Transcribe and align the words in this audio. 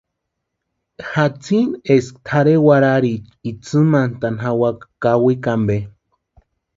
Jatsini 1.09 1.79
eska 1.95 2.17
tʼarhe 2.25 2.53
warhariecha 2.67 3.31
intsïmantani 3.49 4.41
jawaka 4.43 4.85
kawikwa 5.01 5.49
ampe. 5.57 5.77